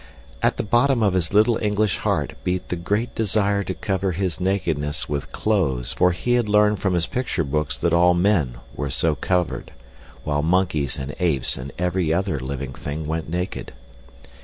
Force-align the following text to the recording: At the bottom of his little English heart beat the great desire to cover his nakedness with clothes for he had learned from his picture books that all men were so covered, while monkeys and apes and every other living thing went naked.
At 0.41 0.57
the 0.57 0.63
bottom 0.63 1.03
of 1.03 1.13
his 1.13 1.31
little 1.31 1.59
English 1.61 1.99
heart 1.99 2.33
beat 2.43 2.69
the 2.69 2.75
great 2.75 3.13
desire 3.13 3.63
to 3.63 3.75
cover 3.75 4.13
his 4.13 4.39
nakedness 4.41 5.07
with 5.07 5.31
clothes 5.31 5.93
for 5.93 6.11
he 6.11 6.33
had 6.33 6.49
learned 6.49 6.79
from 6.79 6.95
his 6.95 7.05
picture 7.05 7.43
books 7.43 7.77
that 7.77 7.93
all 7.93 8.15
men 8.15 8.55
were 8.73 8.89
so 8.89 9.13
covered, 9.13 9.71
while 10.23 10.41
monkeys 10.41 10.97
and 10.97 11.15
apes 11.19 11.55
and 11.55 11.71
every 11.77 12.11
other 12.11 12.39
living 12.39 12.73
thing 12.73 13.05
went 13.05 13.29
naked. 13.29 13.73